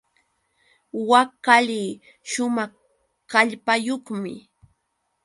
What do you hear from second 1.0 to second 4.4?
Wak qali shumaq kallpayuqmi.